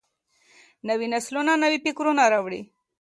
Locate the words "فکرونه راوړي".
1.83-2.61